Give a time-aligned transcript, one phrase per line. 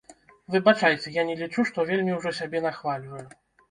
[0.55, 3.27] Выбачайце, я не лічу, што вельмі ўжо сябе нахвальваю.